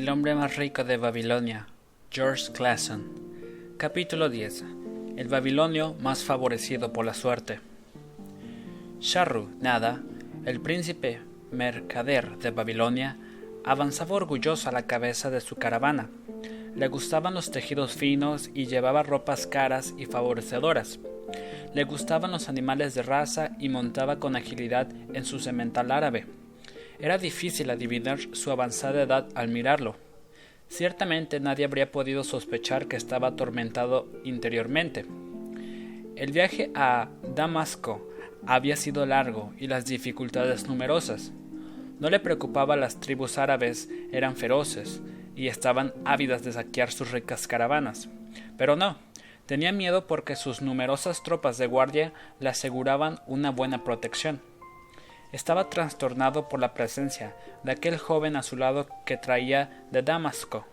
[0.00, 1.66] El hombre más rico de Babilonia,
[2.10, 3.04] George Clason.
[3.76, 4.64] Capítulo 10.
[5.18, 7.60] El babilonio más favorecido por la suerte.
[8.98, 10.00] Sharru Nada,
[10.46, 11.20] el príncipe
[11.52, 13.18] mercader de Babilonia,
[13.62, 16.08] avanzaba orgulloso a la cabeza de su caravana.
[16.74, 20.98] Le gustaban los tejidos finos y llevaba ropas caras y favorecedoras.
[21.74, 26.39] Le gustaban los animales de raza y montaba con agilidad en su cemental árabe.
[27.00, 29.96] Era difícil adivinar su avanzada edad al mirarlo.
[30.68, 35.06] Ciertamente nadie habría podido sospechar que estaba atormentado interiormente.
[36.16, 38.06] El viaje a Damasco
[38.46, 41.32] había sido largo y las dificultades numerosas.
[41.98, 45.00] No le preocupaba las tribus árabes eran feroces
[45.34, 48.10] y estaban ávidas de saquear sus ricas caravanas.
[48.58, 48.98] Pero no,
[49.46, 54.49] tenía miedo porque sus numerosas tropas de guardia le aseguraban una buena protección.
[55.32, 60.64] Estaba trastornado por la presencia de aquel joven a su lado que traía de Damasco.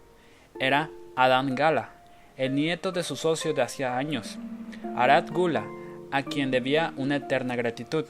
[0.60, 1.92] Era Adán Gala,
[2.38, 4.38] el nieto de su socio de hacía años,
[4.96, 5.66] Arad Gula,
[6.12, 8.06] a quien debía una eterna gratitud.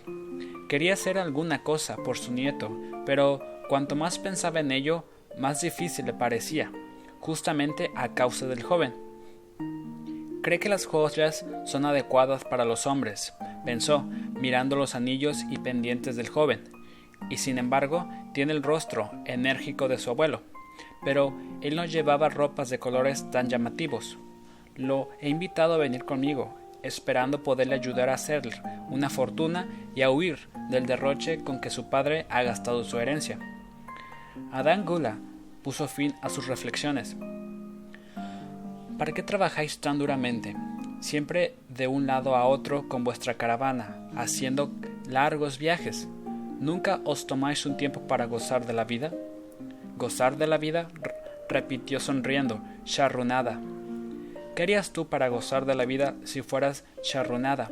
[0.69, 2.71] Quería hacer alguna cosa por su nieto,
[3.05, 5.03] pero cuanto más pensaba en ello,
[5.37, 6.71] más difícil le parecía,
[7.19, 8.93] justamente a causa del joven.
[10.47, 13.33] Cree que las joyas son adecuadas para los hombres,
[13.65, 14.03] pensó,
[14.39, 16.63] mirando los anillos y pendientes del joven,
[17.29, 20.43] y sin embargo tiene el rostro enérgico de su abuelo.
[21.03, 24.17] Pero él no llevaba ropas de colores tan llamativos.
[24.77, 28.43] Lo he invitado a venir conmigo, esperando poderle ayudar a hacer
[28.89, 33.37] una fortuna y a huir del derroche con que su padre ha gastado su herencia.
[34.53, 35.17] Adán Gula
[35.61, 37.17] puso fin a sus reflexiones.
[38.97, 40.55] ¿Para qué trabajáis tan duramente?
[41.01, 44.71] Siempre de un lado a otro con vuestra caravana, haciendo
[45.07, 46.07] largos viajes.
[46.59, 49.13] ¿Nunca os tomáis un tiempo para gozar de la vida?
[49.97, 50.87] ¿Gozar de la vida?
[51.47, 53.61] repitió sonriendo, charrunada.
[54.55, 57.69] ¿Qué harías tú para gozar de la vida si fueras charrunada?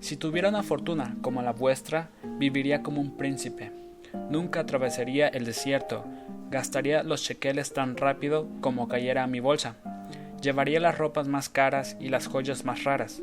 [0.00, 3.70] Si tuviera una fortuna como la vuestra, viviría como un príncipe.
[4.30, 6.04] Nunca atravesaría el desierto,
[6.50, 9.76] gastaría los chequeles tan rápido como cayera a mi bolsa
[10.40, 13.20] Llevaría las ropas más caras y las joyas más raras.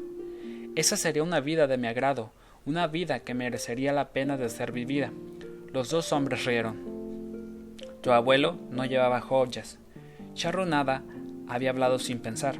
[0.76, 2.32] Esa sería una vida de mi agrado,
[2.66, 5.12] una vida que merecería la pena de ser vivida.
[5.72, 7.76] Los dos hombres rieron.
[8.02, 9.80] Tu abuelo no llevaba joyas.
[10.34, 11.04] Charronada
[11.48, 12.58] había hablado sin pensar.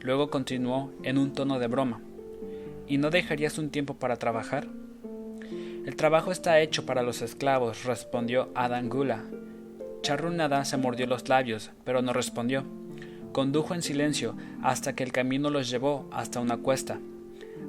[0.00, 2.00] Luego continuó en un tono de broma.
[2.86, 4.68] ¿Y no dejarías un tiempo para trabajar?
[5.84, 9.24] El trabajo está hecho para los esclavos, respondió Adangula.
[10.02, 12.64] Charrunada se mordió los labios, pero no respondió.
[13.32, 16.98] Condujo en silencio hasta que el camino los llevó hasta una cuesta.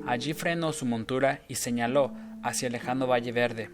[0.07, 2.11] Allí frenó su montura y señaló
[2.43, 3.69] hacia el lejano valle verde.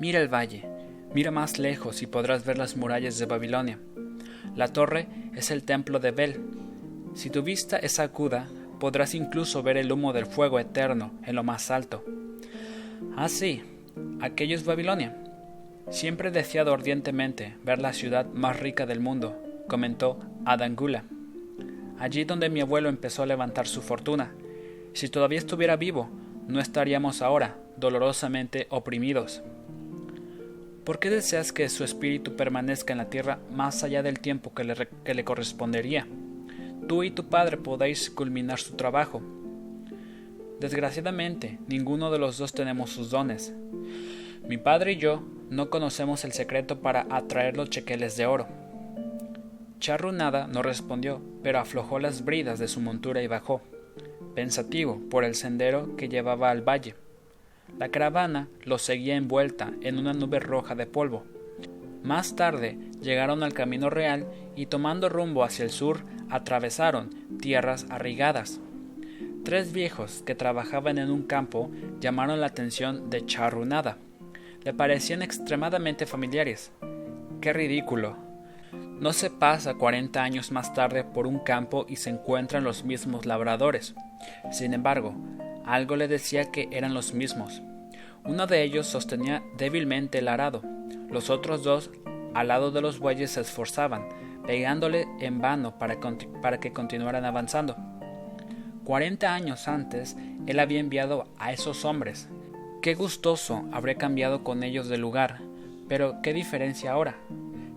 [0.00, 0.66] Mira el valle,
[1.14, 3.78] mira más lejos y podrás ver las murallas de Babilonia.
[4.54, 6.40] La torre es el templo de Bel.
[7.14, 8.48] Si tu vista es aguda,
[8.80, 12.04] podrás incluso ver el humo del fuego eterno en lo más alto.
[13.16, 13.62] Ah, sí,
[14.20, 15.14] aquello es Babilonia.
[15.90, 21.04] Siempre he deseado ardientemente ver la ciudad más rica del mundo, comentó Adangula.
[21.98, 24.34] Allí donde mi abuelo empezó a levantar su fortuna.
[24.92, 26.08] Si todavía estuviera vivo,
[26.46, 29.42] no estaríamos ahora dolorosamente oprimidos.
[30.84, 34.64] ¿Por qué deseas que su espíritu permanezca en la tierra más allá del tiempo que
[34.64, 36.06] le, que le correspondería?
[36.86, 39.20] Tú y tu padre podéis culminar su trabajo.
[40.60, 43.52] Desgraciadamente, ninguno de los dos tenemos sus dones.
[44.46, 48.46] Mi padre y yo no conocemos el secreto para atraer los chequeles de oro.
[49.78, 53.60] Charrunada no respondió, pero aflojó las bridas de su montura y bajó,
[54.34, 56.94] pensativo, por el sendero que llevaba al valle.
[57.78, 61.24] La caravana lo seguía envuelta en una nube roja de polvo.
[62.02, 66.00] Más tarde llegaron al camino real y tomando rumbo hacia el sur
[66.30, 67.10] atravesaron
[67.40, 68.60] tierras arrigadas.
[69.44, 71.70] Tres viejos que trabajaban en un campo
[72.00, 73.98] llamaron la atención de Charrunada.
[74.64, 76.72] Le parecían extremadamente familiares.
[77.40, 78.25] ¡Qué ridículo!
[79.00, 83.26] No se pasa 40 años más tarde por un campo y se encuentran los mismos
[83.26, 83.94] labradores.
[84.50, 85.14] Sin embargo,
[85.66, 87.62] algo le decía que eran los mismos.
[88.24, 90.62] Uno de ellos sostenía débilmente el arado.
[91.10, 91.90] Los otros dos,
[92.34, 94.08] al lado de los bueyes, se esforzaban,
[94.46, 96.00] pegándole en vano para,
[96.58, 97.76] que continuaran avanzando.
[98.84, 102.28] Cuarenta años antes, él había enviado a esos hombres.
[102.82, 105.40] Qué gustoso habría cambiado con ellos de lugar,
[105.88, 107.16] pero qué diferencia ahora.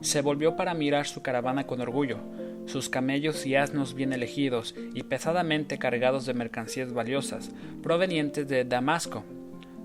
[0.02, 2.20] Se volvió para mirar su caravana con orgullo,
[2.66, 7.52] sus camellos y asnos bien elegidos y pesadamente cargados de mercancías valiosas,
[7.84, 9.24] provenientes de Damasco.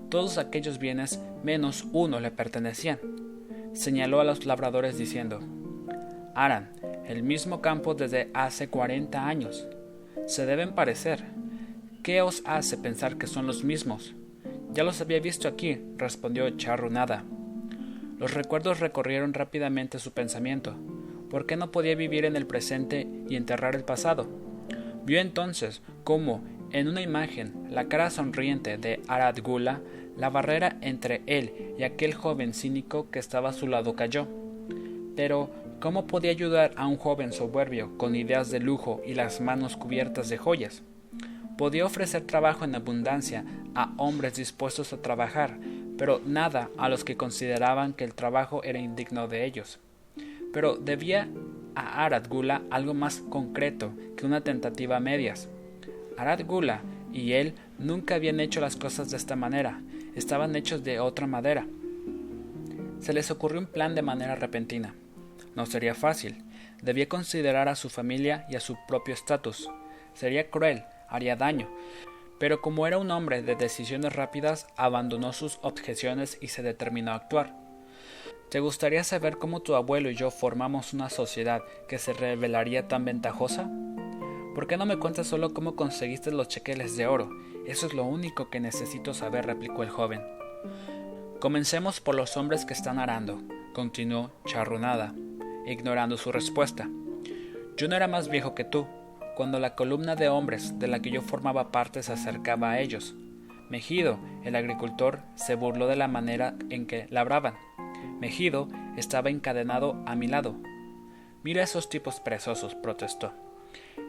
[0.09, 2.99] Todos aquellos bienes menos uno le pertenecían.
[3.73, 5.41] señaló a los labradores diciendo,
[6.33, 6.71] Aran,
[7.07, 9.67] el mismo campo desde hace cuarenta años.
[10.27, 11.23] Se deben parecer.
[12.03, 14.15] ¿Qué os hace pensar que son los mismos?
[14.73, 17.25] Ya los había visto aquí, respondió Charrunada.
[18.17, 20.75] Los recuerdos recorrieron rápidamente su pensamiento.
[21.29, 24.27] ¿Por qué no podía vivir en el presente y enterrar el pasado?
[25.03, 29.81] Vio entonces cómo, en una imagen, la cara sonriente de Arad Gula,
[30.15, 34.27] la barrera entre él y aquel joven cínico que estaba a su lado cayó.
[35.15, 35.49] Pero,
[35.81, 40.29] ¿cómo podía ayudar a un joven soberbio con ideas de lujo y las manos cubiertas
[40.29, 40.83] de joyas?
[41.57, 43.45] Podía ofrecer trabajo en abundancia
[43.75, 45.57] a hombres dispuestos a trabajar,
[45.97, 49.79] pero nada a los que consideraban que el trabajo era indigno de ellos.
[50.53, 51.27] Pero debía
[51.75, 55.49] a Arad Gula algo más concreto que una tentativa a medias.
[56.17, 56.81] Arad Gula
[57.11, 59.81] y él nunca habían hecho las cosas de esta manera,
[60.15, 61.65] estaban hechos de otra madera.
[62.99, 64.95] Se les ocurrió un plan de manera repentina.
[65.55, 66.43] No sería fácil,
[66.81, 69.69] debía considerar a su familia y a su propio estatus.
[70.13, 71.69] Sería cruel, haría daño,
[72.39, 77.15] pero como era un hombre de decisiones rápidas, abandonó sus objeciones y se determinó a
[77.15, 77.55] actuar.
[78.49, 83.03] ¿Te gustaría saber cómo tu abuelo y yo formamos una sociedad que se revelaría tan
[83.03, 83.69] ventajosa?
[84.53, 87.29] ¿Por qué no me cuentas solo cómo conseguiste los chequeles de oro?
[87.65, 90.21] Eso es lo único que necesito saber, replicó el joven.
[91.39, 93.41] Comencemos por los hombres que están arando,
[93.73, 95.13] continuó Charrunada,
[95.65, 96.89] ignorando su respuesta.
[97.75, 98.87] Yo no era más viejo que tú,
[99.35, 103.15] cuando la columna de hombres de la que yo formaba parte se acercaba a ellos.
[103.69, 107.55] Mejido, el agricultor, se burló de la manera en que labraban.
[108.19, 110.55] Mejido estaba encadenado a mi lado.
[111.43, 113.33] Mira esos tipos perezosos, protestó.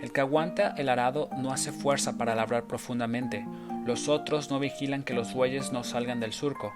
[0.00, 3.46] El que aguanta el arado no hace fuerza para labrar profundamente.
[3.84, 6.72] Los otros no vigilan que los bueyes no salgan del surco.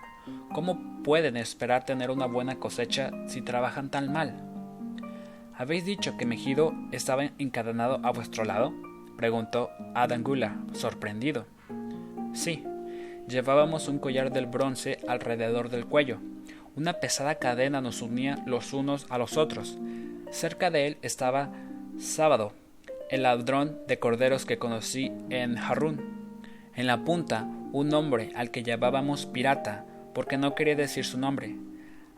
[0.53, 4.50] ¿Cómo pueden esperar tener una buena cosecha si trabajan tan mal?
[5.61, 8.73] ¿Habéis dicho que Mejido estaba encadenado a vuestro lado?
[9.19, 11.45] preguntó Adangula, sorprendido.
[12.33, 12.65] Sí,
[13.29, 16.17] llevábamos un collar del bronce alrededor del cuello.
[16.77, 19.77] Una pesada cadena nos unía los unos a los otros.
[20.31, 21.51] Cerca de él estaba
[21.99, 22.55] Sábado,
[23.11, 26.01] el ladrón de corderos que conocí en Harun.
[26.75, 29.85] En la punta, un hombre al que llamábamos pirata,
[30.15, 31.55] porque no quería decir su nombre,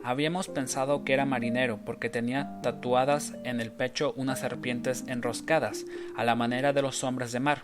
[0.03, 5.85] Habíamos pensado que era marinero porque tenía tatuadas en el pecho unas serpientes enroscadas,
[6.17, 7.63] a la manera de los hombres de mar.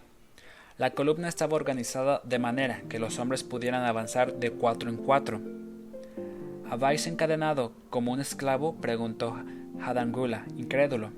[0.77, 5.41] La columna estaba organizada de manera que los hombres pudieran avanzar de cuatro en cuatro.
[6.69, 8.75] ¿Habéis encadenado como un esclavo?
[8.75, 9.35] preguntó
[9.81, 11.11] Hadangula, incrédulo.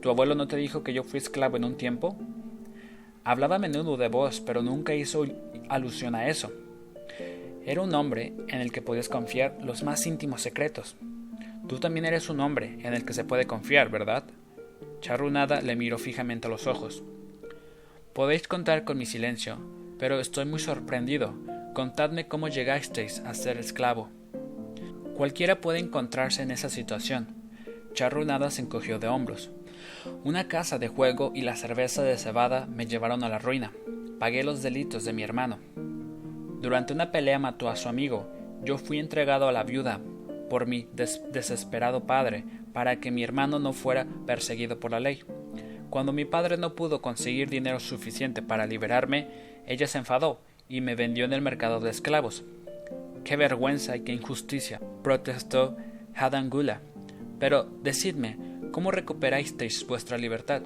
[0.00, 2.16] ¿Tu abuelo no te dijo que yo fui esclavo en un tiempo?
[3.24, 5.26] Hablaba a menudo de vos, pero nunca hizo
[5.68, 6.50] alusión a eso.
[7.68, 10.96] Era un hombre en el que podías confiar los más íntimos secretos.
[11.68, 14.24] Tú también eres un hombre en el que se puede confiar, ¿verdad?
[15.02, 17.02] Charrunada le miró fijamente a los ojos.
[18.14, 19.58] Podéis contar con mi silencio,
[19.98, 21.34] pero estoy muy sorprendido.
[21.74, 24.08] Contadme cómo llegasteis a ser esclavo.
[25.14, 27.36] Cualquiera puede encontrarse en esa situación.
[27.92, 29.50] Charrunada se encogió de hombros.
[30.24, 33.72] Una casa de juego y la cerveza de cebada me llevaron a la ruina.
[34.18, 35.58] Pagué los delitos de mi hermano.
[36.60, 38.26] Durante una pelea mató a su amigo.
[38.64, 40.00] Yo fui entregado a la viuda
[40.50, 45.22] por mi desesperado padre para que mi hermano no fuera perseguido por la ley.
[45.90, 49.28] Cuando mi padre no pudo conseguir dinero suficiente para liberarme,
[49.66, 52.44] ella se enfadó y me vendió en el mercado de esclavos.
[53.24, 54.80] ¡Qué vergüenza y qué injusticia!
[55.02, 55.76] protestó
[56.14, 56.80] Hadangula.
[57.38, 58.36] Pero decidme,
[58.72, 60.62] ¿cómo recuperasteis vuestra libertad?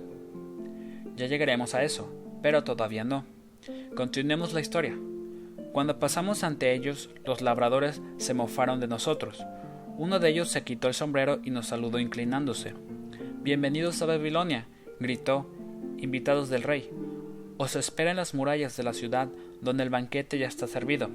[1.16, 2.10] Ya llegaremos a eso,
[2.42, 3.24] pero todavía no.
[3.94, 4.96] Continuemos la historia.
[5.72, 9.46] Cuando pasamos ante ellos, los labradores se mofaron de nosotros.
[9.96, 12.74] Uno de ellos se quitó el sombrero y nos saludó inclinándose.
[13.40, 14.68] Bienvenidos a Babilonia,
[15.00, 15.50] gritó,
[15.96, 16.90] invitados del rey.
[17.56, 19.28] Os espera en las murallas de la ciudad,
[19.62, 21.08] donde el banquete ya está servido.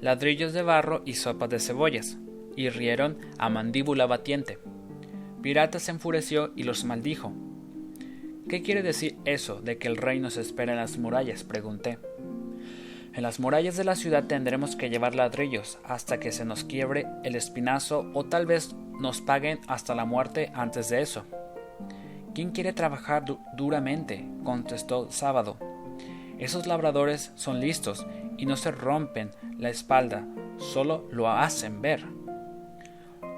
[0.00, 2.16] Ladrillos de barro y sopa de cebollas.
[2.56, 4.58] Y rieron a mandíbula batiente.
[5.42, 7.34] Pirata se enfureció y los maldijo.
[8.48, 11.44] ¿Qué quiere decir eso de que el rey nos espera en las murallas?
[11.44, 11.98] pregunté.
[13.14, 17.06] En las murallas de la ciudad tendremos que llevar ladrillos hasta que se nos quiebre
[17.22, 21.24] el espinazo o tal vez nos paguen hasta la muerte antes de eso.
[22.34, 23.24] ¿Quién quiere trabajar
[23.56, 24.26] duramente?
[24.42, 25.58] contestó Sábado.
[26.38, 28.04] Esos labradores son listos
[28.36, 32.04] y no se rompen la espalda, solo lo hacen ver.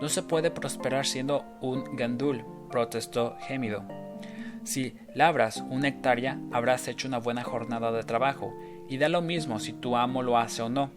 [0.00, 3.84] No se puede prosperar siendo un gandul, protestó Gémido.
[4.64, 8.52] Si labras una hectárea, habrás hecho una buena jornada de trabajo
[8.88, 10.90] y da lo mismo si tu amo lo hace o no.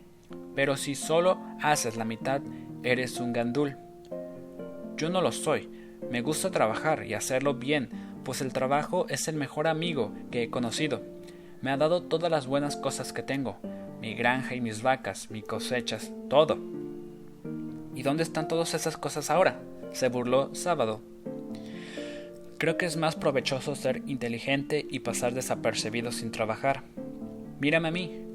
[0.56, 2.42] Pero si solo haces la mitad,
[2.84, 3.78] eres un gandul.
[4.98, 5.70] Yo no lo soy.
[6.10, 7.90] Me gusta trabajar y hacerlo bien,
[8.24, 11.02] pues el trabajo es el mejor amigo que he conocido.
[11.62, 13.58] Me ha dado todas las buenas cosas que tengo,
[14.02, 16.58] mi granja y mis vacas, mis cosechas, todo.
[17.96, 19.60] ¿Y dónde están todas esas cosas ahora?
[19.92, 21.02] se burló Sábado.
[22.58, 26.84] Creo que es más provechoso ser inteligente y pasar desapercibido sin trabajar.
[27.60, 28.26] Mírame a mí.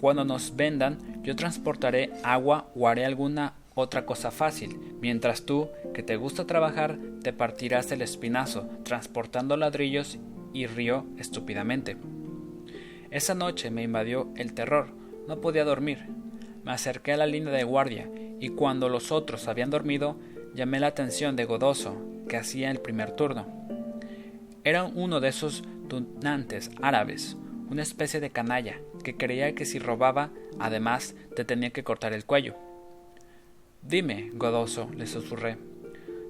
[0.00, 6.02] Cuando nos vendan, yo transportaré agua o haré alguna otra cosa fácil, mientras tú, que
[6.02, 10.18] te gusta trabajar, te partirás el espinazo, transportando ladrillos
[10.52, 11.96] y río estúpidamente.
[13.10, 14.88] Esa noche me invadió el terror,
[15.26, 16.06] no podía dormir.
[16.62, 18.08] Me acerqué a la línea de guardia
[18.40, 20.16] y cuando los otros habían dormido,
[20.54, 21.96] llamé la atención de Godoso,
[22.28, 23.46] que hacía el primer turno.
[24.62, 27.36] Era uno de esos tunantes árabes,
[27.74, 32.24] una especie de canalla, que creía que si robaba, además, te tenía que cortar el
[32.24, 32.54] cuello.
[33.82, 35.58] Dime, Godoso, le susurré,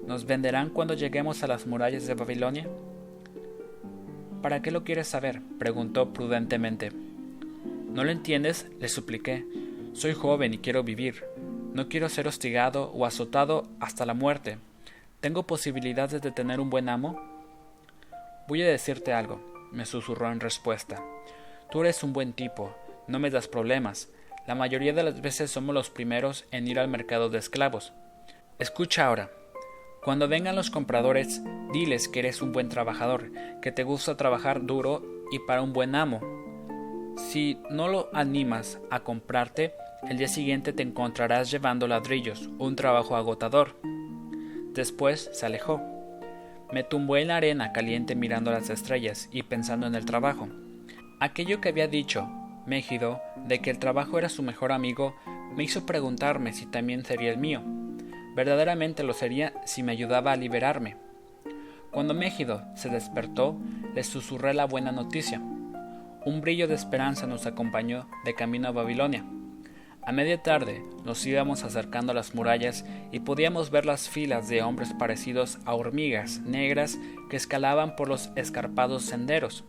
[0.07, 2.67] ¿nos venderán cuando lleguemos a las murallas de Babilonia?
[4.41, 5.39] ¿Para qué lo quieres saber?
[5.59, 6.91] preguntó prudentemente.
[7.91, 8.67] ¿No lo entiendes?
[8.79, 9.45] le supliqué.
[9.93, 11.25] Soy joven y quiero vivir.
[11.75, 14.57] No quiero ser hostigado o azotado hasta la muerte.
[15.21, 17.21] ¿Tengo posibilidades de tener un buen amo?
[18.47, 19.39] Voy a decirte algo,
[19.71, 21.03] me susurró en respuesta.
[21.71, 22.75] Tú eres un buen tipo,
[23.07, 24.09] no me das problemas.
[24.47, 27.93] La mayoría de las veces somos los primeros en ir al mercado de esclavos.
[28.59, 29.31] Escucha ahora.
[30.03, 31.41] Cuando vengan los compradores,
[31.73, 33.31] diles que eres un buen trabajador,
[33.61, 36.21] que te gusta trabajar duro y para un buen amo,
[37.17, 39.73] si no lo animas a comprarte,
[40.09, 43.75] el día siguiente te encontrarás llevando ladrillos, un trabajo agotador.
[44.73, 45.81] Después se alejó.
[46.71, 50.49] Me tumbé en la arena caliente mirando las estrellas y pensando en el trabajo.
[51.19, 52.27] Aquello que había dicho
[52.65, 55.15] Mégido de que el trabajo era su mejor amigo
[55.55, 57.61] me hizo preguntarme si también sería el mío.
[58.35, 60.97] Verdaderamente lo sería si me ayudaba a liberarme.
[61.91, 63.55] Cuando Mégido se despertó,
[63.93, 65.39] le susurré la buena noticia.
[66.25, 69.23] Un brillo de esperanza nos acompañó de camino a Babilonia.
[70.01, 74.63] A media tarde nos íbamos acercando a las murallas y podíamos ver las filas de
[74.63, 79.63] hombres parecidos a hormigas negras que escalaban por los escarpados senderos.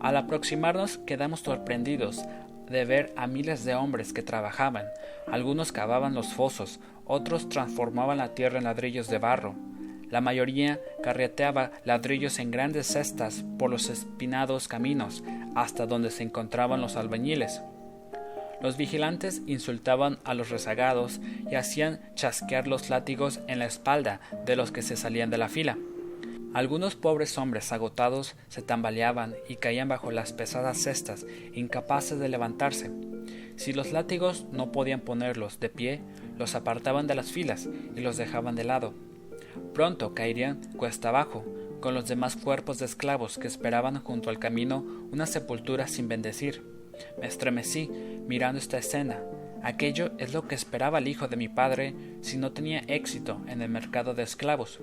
[0.00, 2.24] Al aproximarnos quedamos sorprendidos
[2.68, 4.86] de ver a miles de hombres que trabajaban.
[5.30, 9.54] Algunos cavaban los fosos, otros transformaban la tierra en ladrillos de barro,
[10.10, 15.22] la mayoría carreteaba ladrillos en grandes cestas por los espinados caminos
[15.54, 17.60] hasta donde se encontraban los albañiles.
[18.62, 24.56] Los vigilantes insultaban a los rezagados y hacían chasquear los látigos en la espalda de
[24.56, 25.76] los que se salían de la fila.
[26.54, 32.90] Algunos pobres hombres agotados se tambaleaban y caían bajo las pesadas cestas, incapaces de levantarse.
[33.56, 36.00] Si los látigos no podían ponerlos de pie,
[36.38, 38.94] los apartaban de las filas y los dejaban de lado.
[39.74, 41.44] Pronto caerían cuesta abajo,
[41.80, 46.64] con los demás cuerpos de esclavos que esperaban junto al camino una sepultura sin bendecir.
[47.20, 47.90] Me estremecí
[48.26, 49.20] mirando esta escena.
[49.62, 53.60] Aquello es lo que esperaba el hijo de mi padre si no tenía éxito en
[53.60, 54.80] el mercado de esclavos.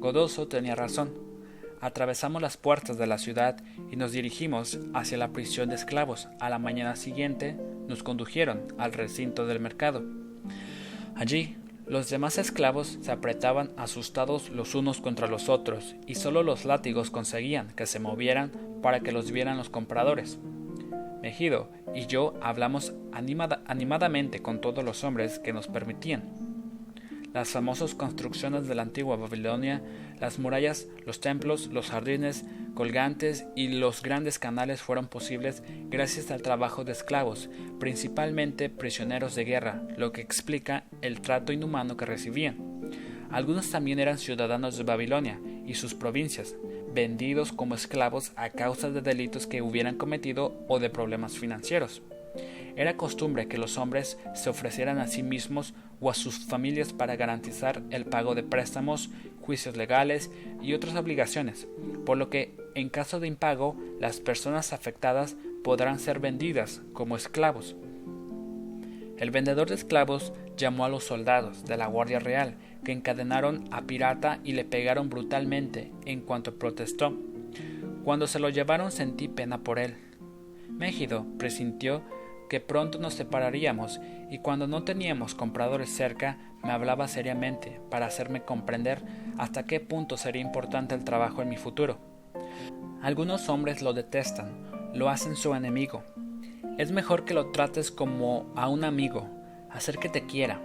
[0.00, 1.12] Godoso tenía razón.
[1.82, 6.26] Atravesamos las puertas de la ciudad y nos dirigimos hacia la prisión de esclavos.
[6.40, 10.02] A la mañana siguiente nos condujeron al recinto del mercado.
[11.16, 16.64] Allí los demás esclavos se apretaban asustados los unos contra los otros, y solo los
[16.64, 20.38] látigos conseguían que se movieran para que los vieran los compradores.
[21.20, 26.49] Mejido y yo hablamos animadamente con todos los hombres que nos permitían
[27.32, 29.82] las famosas construcciones de la antigua Babilonia,
[30.18, 32.44] las murallas, los templos, los jardines
[32.74, 39.44] colgantes y los grandes canales fueron posibles gracias al trabajo de esclavos, principalmente prisioneros de
[39.44, 42.56] guerra, lo que explica el trato inhumano que recibían.
[43.30, 46.56] Algunos también eran ciudadanos de Babilonia y sus provincias,
[46.92, 52.02] vendidos como esclavos a causa de delitos que hubieran cometido o de problemas financieros.
[52.80, 57.14] Era costumbre que los hombres se ofrecieran a sí mismos o a sus familias para
[57.14, 59.10] garantizar el pago de préstamos,
[59.42, 60.30] juicios legales
[60.62, 61.68] y otras obligaciones,
[62.06, 67.76] por lo que en caso de impago las personas afectadas podrán ser vendidas como esclavos.
[69.18, 73.82] El vendedor de esclavos llamó a los soldados de la Guardia Real, que encadenaron a
[73.82, 77.14] Pirata y le pegaron brutalmente en cuanto protestó.
[78.04, 79.98] Cuando se lo llevaron sentí pena por él.
[80.70, 82.02] Mégido presintió
[82.50, 88.42] que pronto nos separaríamos y cuando no teníamos compradores cerca me hablaba seriamente para hacerme
[88.42, 89.04] comprender
[89.38, 91.98] hasta qué punto sería importante el trabajo en mi futuro.
[93.02, 96.02] Algunos hombres lo detestan, lo hacen su enemigo.
[96.76, 99.28] Es mejor que lo trates como a un amigo,
[99.70, 100.60] hacer que te quiera.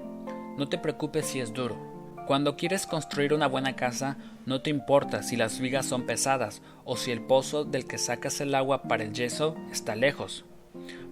[0.58, 1.78] No te preocupes si es duro.
[2.26, 6.98] Cuando quieres construir una buena casa, no te importa si las vigas son pesadas o
[6.98, 10.46] si el pozo del que sacas el agua para el yeso está lejos.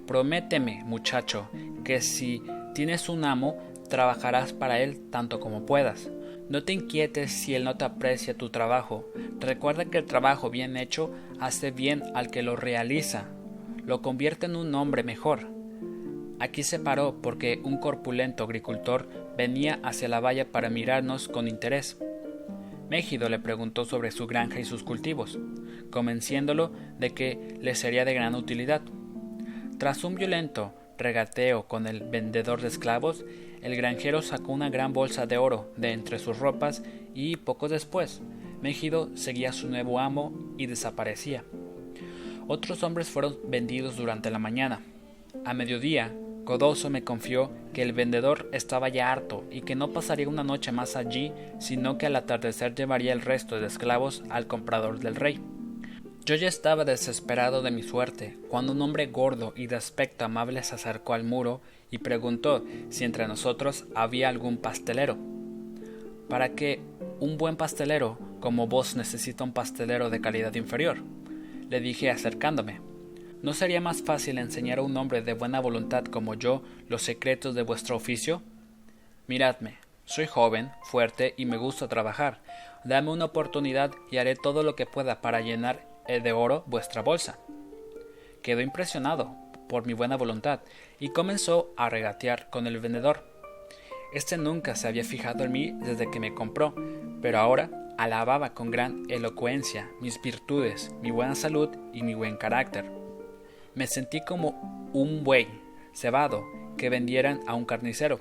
[0.07, 1.49] Prométeme, muchacho,
[1.85, 2.41] que si
[2.75, 3.57] tienes un amo,
[3.89, 6.09] trabajarás para él tanto como puedas.
[6.49, 9.09] No te inquietes si él no te aprecia tu trabajo.
[9.39, 13.25] Recuerda que el trabajo bien hecho hace bien al que lo realiza.
[13.85, 15.47] Lo convierte en un hombre mejor.
[16.39, 19.07] Aquí se paró porque un corpulento agricultor
[19.37, 21.97] venía hacia la valla para mirarnos con interés.
[22.89, 25.39] Mégido le preguntó sobre su granja y sus cultivos,
[25.89, 28.81] convenciéndolo de que le sería de gran utilidad.
[29.83, 33.25] Tras un violento regateo con el vendedor de esclavos,
[33.61, 38.21] el granjero sacó una gran bolsa de oro de entre sus ropas y poco después,
[38.61, 41.43] Mégido seguía a su nuevo amo y desaparecía.
[42.47, 44.79] Otros hombres fueron vendidos durante la mañana.
[45.43, 46.13] A mediodía,
[46.45, 50.71] Codoso me confió que el vendedor estaba ya harto y que no pasaría una noche
[50.71, 55.41] más allí, sino que al atardecer llevaría el resto de esclavos al comprador del rey.
[56.25, 60.63] Yo ya estaba desesperado de mi suerte, cuando un hombre gordo y de aspecto amable
[60.63, 61.59] se acercó al muro
[61.91, 65.17] y preguntó si entre nosotros había algún pastelero.
[66.29, 66.79] ¿Para qué
[67.19, 70.99] un buen pastelero como vos necesita un pastelero de calidad inferior?
[71.69, 72.79] Le dije acercándome.
[73.41, 77.53] ¿No sería más fácil enseñar a un hombre de buena voluntad como yo los secretos
[77.53, 78.41] de vuestro oficio?
[79.27, 79.75] Miradme,
[80.05, 82.41] soy joven, fuerte y me gusta trabajar.
[82.85, 87.39] Dame una oportunidad y haré todo lo que pueda para llenar de oro vuestra bolsa.
[88.41, 89.35] Quedó impresionado
[89.69, 90.61] por mi buena voluntad
[90.99, 93.23] y comenzó a regatear con el vendedor.
[94.13, 96.75] Este nunca se había fijado en mí desde que me compró,
[97.21, 102.85] pero ahora alababa con gran elocuencia mis virtudes, mi buena salud y mi buen carácter.
[103.75, 105.47] Me sentí como un buey
[105.93, 106.45] cebado
[106.77, 108.17] que vendieran a un carnicero.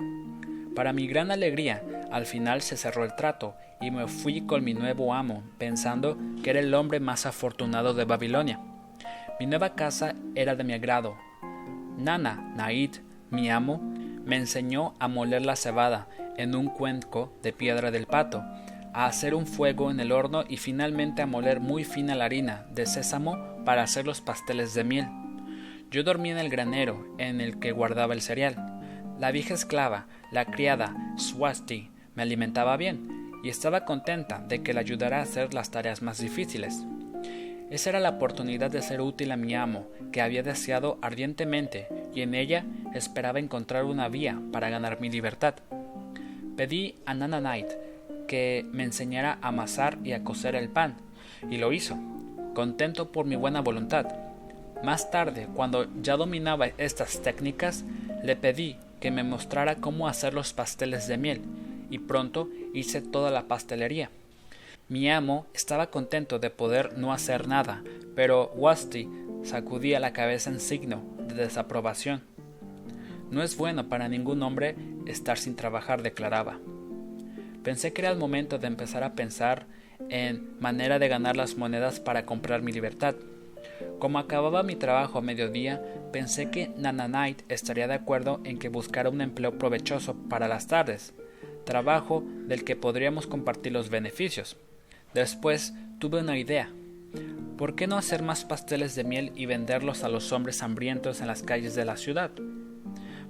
[0.75, 4.73] Para mi gran alegría, al final se cerró el trato y me fui con mi
[4.73, 8.59] nuevo amo, pensando que era el hombre más afortunado de Babilonia.
[9.39, 11.17] Mi nueva casa era de mi agrado.
[11.97, 12.95] Nana, Naid,
[13.29, 13.79] mi amo,
[14.23, 18.41] me enseñó a moler la cebada en un cuenco de piedra del pato,
[18.93, 22.65] a hacer un fuego en el horno y finalmente a moler muy fina la harina
[22.71, 25.07] de sésamo para hacer los pasteles de miel.
[25.91, 28.55] Yo dormí en el granero en el que guardaba el cereal.
[29.19, 33.12] La vieja esclava, la criada Swasti, me alimentaba bien,
[33.43, 36.85] y estaba contenta de que le ayudara a hacer las tareas más difíciles.
[37.69, 42.21] Esa era la oportunidad de ser útil a mi amo, que había deseado ardientemente, y
[42.21, 45.55] en ella esperaba encontrar una vía para ganar mi libertad.
[46.55, 47.67] Pedí a Nana Knight
[48.27, 50.95] que me enseñara a amasar y a cocer el pan,
[51.49, 51.97] y lo hizo,
[52.53, 54.05] contento por mi buena voluntad.
[54.83, 57.83] Más tarde, cuando ya dominaba estas técnicas,
[58.23, 61.41] le pedí que me mostrara cómo hacer los pasteles de miel,
[61.89, 64.09] y pronto hice toda la pastelería.
[64.89, 67.83] Mi amo estaba contento de poder no hacer nada,
[68.15, 69.09] pero Wasti
[69.43, 72.21] sacudía la cabeza en signo de desaprobación.
[73.31, 76.59] No es bueno para ningún hombre estar sin trabajar, declaraba.
[77.63, 79.67] Pensé que era el momento de empezar a pensar
[80.09, 83.15] en manera de ganar las monedas para comprar mi libertad.
[83.99, 88.67] Como acababa mi trabajo a mediodía, pensé que Nana Knight estaría de acuerdo en que
[88.69, 91.13] buscara un empleo provechoso para las tardes
[91.63, 94.57] trabajo del que podríamos compartir los beneficios.
[95.13, 96.69] Después tuve una idea.
[97.57, 101.27] ¿Por qué no hacer más pasteles de miel y venderlos a los hombres hambrientos en
[101.27, 102.31] las calles de la ciudad?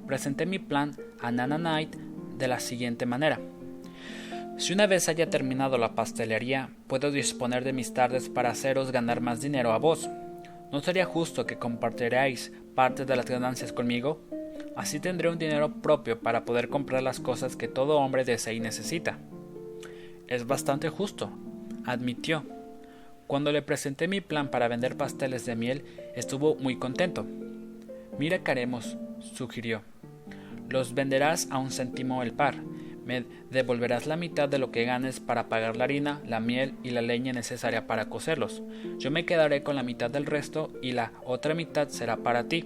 [0.07, 1.95] Presenté mi plan a Nana Knight
[2.37, 3.39] de la siguiente manera.
[4.57, 9.19] Si una vez haya terminado la pastelería, puedo disponer de mis tardes para haceros ganar
[9.19, 10.09] más dinero a vos.
[10.71, 14.21] ¿No sería justo que compartierais parte de las ganancias conmigo?
[14.75, 18.59] Así tendré un dinero propio para poder comprar las cosas que todo hombre desea y
[18.59, 19.19] necesita.
[20.27, 21.31] Es bastante justo,
[21.85, 22.43] admitió.
[23.27, 27.25] Cuando le presenté mi plan para vender pasteles de miel, estuvo muy contento.
[28.17, 29.81] Mira qué haremos, sugirió.
[30.69, 32.55] Los venderás a un céntimo el par.
[33.05, 36.91] Me devolverás la mitad de lo que ganes para pagar la harina, la miel y
[36.91, 38.63] la leña necesaria para cocerlos.
[38.97, 42.65] Yo me quedaré con la mitad del resto y la otra mitad será para ti.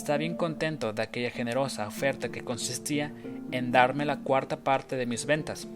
[0.00, 3.12] Estaba bien contento de aquella generosa oferta que consistía
[3.52, 5.68] en darme la cuarta parte de mis ventas.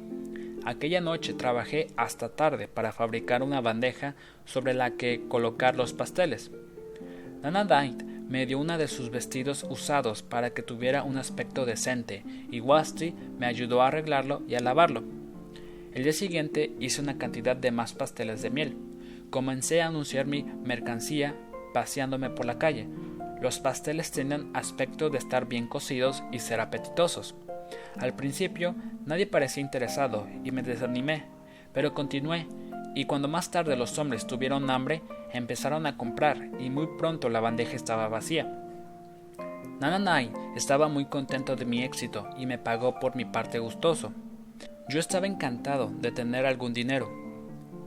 [0.65, 4.15] Aquella noche trabajé hasta tarde para fabricar una bandeja
[4.47, 6.51] sobre la que colocar los pasteles.
[7.43, 12.25] Nana Knight me dio uno de sus vestidos usados para que tuviera un aspecto decente
[12.51, 15.05] y Wasti me ayudó a arreglarlo y a lavarlo.
[15.93, 18.75] El día siguiente hice una cantidad de más pasteles de miel.
[19.29, 21.37] Comencé a anunciar mi mercancía
[21.75, 22.89] paseándome por la calle,
[23.41, 27.35] los pasteles tienen aspecto de estar bien cocidos y ser apetitosos.
[27.99, 28.75] Al principio
[29.07, 31.25] nadie parecía interesado y me desanimé,
[31.73, 32.47] pero continué,
[32.95, 37.41] y cuando más tarde los hombres tuvieron hambre, empezaron a comprar y muy pronto la
[37.41, 38.61] bandeja estaba vacía.
[39.81, 44.13] Nananai estaba muy contento de mi éxito y me pagó por mi parte gustoso.
[44.89, 47.11] Yo estaba encantado de tener algún dinero.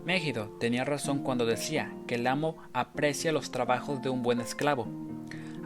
[0.04, 4.88] Mégido tenía razón cuando decía que el amo aprecia los trabajos de un buen esclavo.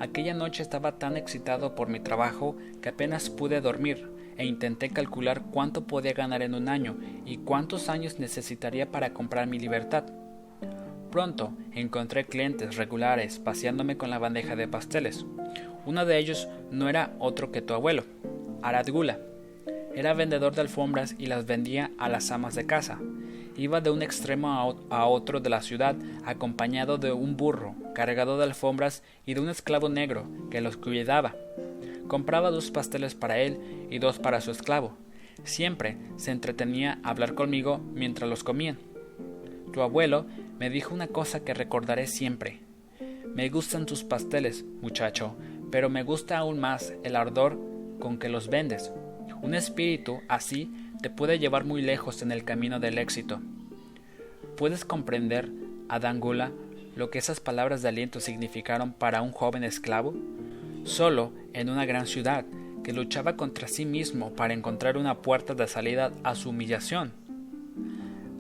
[0.02, 5.44] Aquella noche estaba tan excitado por mi trabajo que apenas pude dormir e intenté calcular
[5.52, 10.06] cuánto podía ganar en un año y cuántos años necesitaría para comprar mi libertad.
[11.12, 15.24] Pronto encontré clientes regulares paseándome con la bandeja de pasteles.
[15.86, 18.04] Uno de ellos no era otro que tu abuelo,
[18.64, 19.20] Aradgula.
[19.94, 22.98] Era vendedor de alfombras y las vendía a las amas de casa.
[23.58, 28.46] Iba de un extremo a otro de la ciudad acompañado de un burro cargado de
[28.46, 31.36] alfombras y de un esclavo negro que los cuidaba.
[32.08, 34.98] Compraba dos pasteles para él y dos para su esclavo.
[35.44, 38.78] Siempre se entretenía a hablar conmigo mientras los comían.
[39.74, 40.26] Tu abuelo
[40.60, 42.60] me dijo una cosa que recordaré siempre.
[43.34, 45.36] Me gustan tus pasteles, muchacho,
[45.72, 47.58] pero me gusta aún más el ardor
[48.00, 48.92] con que los vendes.
[49.42, 53.42] Un espíritu así te puede llevar muy lejos en el camino del éxito.
[54.56, 55.50] ¿Puedes comprender,
[55.90, 56.52] Adangula,
[56.96, 60.14] lo que esas palabras de aliento significaron para un joven esclavo?
[60.84, 62.46] Solo en una gran ciudad,
[62.84, 67.14] que luchaba contra sí mismo para encontrar una puerta de salida a su humillación.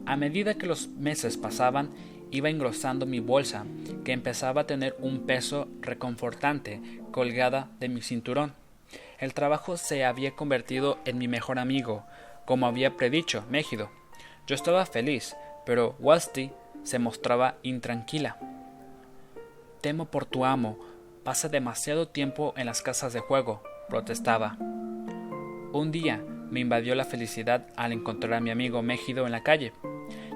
[0.06, 1.90] A medida que los meses pasaban,
[2.32, 3.66] iba engrosando mi bolsa,
[4.04, 8.54] que empezaba a tener un peso reconfortante colgada de mi cinturón.
[9.20, 12.04] El trabajo se había convertido en mi mejor amigo,
[12.46, 13.90] como había predicho Mégido.
[14.48, 16.52] Yo estaba feliz, pero Wasti
[16.84, 18.38] se mostraba intranquila.
[19.82, 20.78] Temo por tu amo,
[21.24, 24.58] pasa demasiado tiempo en las casas de juego, protestaba.
[25.74, 29.74] Un día me invadió la felicidad al encontrar a mi amigo Mégido en la calle.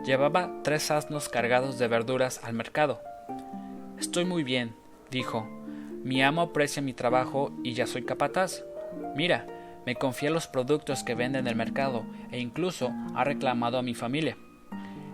[0.06, 3.02] Llevaba tres asnos cargados de verduras al mercado.
[4.00, 4.76] Estoy muy bien,
[5.12, 5.48] dijo.
[6.04, 8.64] Mi amo aprecia mi trabajo y ya soy capataz.
[9.16, 9.48] Mira,
[9.86, 13.94] me confía los productos que vende en el mercado e incluso ha reclamado a mi
[13.94, 14.38] familia.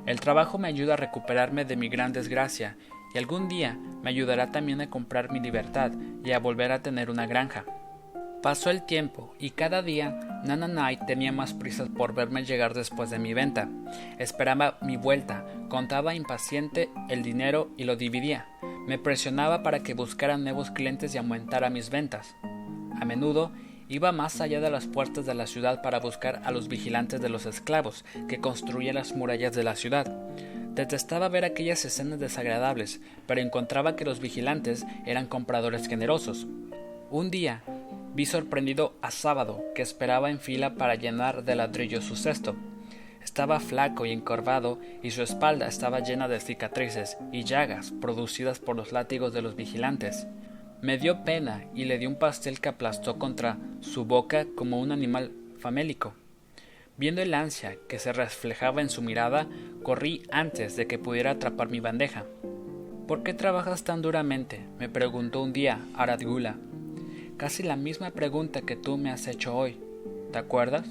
[0.06, 2.78] El trabajo me ayuda a recuperarme de mi gran desgracia
[3.14, 5.92] y algún día me ayudará también a comprar mi libertad
[6.24, 7.66] y a volver a tener una granja.
[8.42, 13.12] Pasó el tiempo y cada día Nana Knight tenía más prisas por verme llegar después
[13.12, 13.70] de mi venta.
[14.18, 18.48] Esperaba mi vuelta, contaba impaciente el dinero y lo dividía.
[18.88, 22.36] Me presionaba para que buscara nuevos clientes y aumentara mis ventas.
[23.00, 23.52] A menudo
[23.92, 27.30] iba más allá de las puertas de la ciudad para buscar a los vigilantes de
[27.30, 30.08] los esclavos que construían las murallas de la ciudad.
[30.74, 36.48] Detestaba ver aquellas escenas desagradables, pero encontraba que los vigilantes eran compradores generosos.
[37.10, 37.64] Un día
[38.14, 42.56] Vi sorprendido a Sábado, que esperaba en fila para llenar de ladrillo su cesto.
[43.24, 48.76] Estaba flaco y encorvado, y su espalda estaba llena de cicatrices y llagas producidas por
[48.76, 50.28] los látigos de los vigilantes.
[50.82, 54.92] Me dio pena y le di un pastel que aplastó contra su boca como un
[54.92, 56.16] animal famélico.
[56.98, 59.48] Viendo el ansia que se reflejaba en su mirada,
[59.84, 62.26] corrí antes de que pudiera atrapar mi bandeja.
[63.08, 64.66] ¿Por qué trabajas tan duramente?
[64.80, 66.58] me preguntó un día Aradgula,
[67.38, 69.78] casi la misma pregunta que tú me has hecho hoy.
[70.32, 70.88] ¿Te acuerdas?